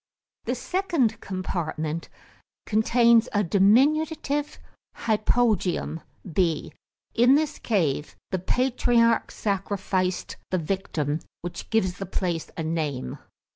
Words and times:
The 0.45 0.55
second 0.55 1.21
compartment 1.21 2.09
contains 2.65 3.29
a 3.33 3.43
diminutive 3.43 4.57
hypogaeum 4.97 6.01
(B). 6.33 6.73
In 7.13 7.35
this 7.35 7.59
cave 7.59 8.15
the 8.31 8.39
patriarch 8.39 9.29
sacrificed 9.29 10.37
the 10.49 10.57
victim, 10.57 11.19
which 11.43 11.69
gives 11.69 11.99
the 11.99 12.07
place 12.07 12.49
a 12.57 12.63
name. 12.63 13.19